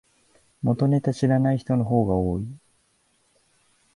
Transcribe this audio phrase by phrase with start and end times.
[0.63, 2.47] 元ネタ知らない人の方が多い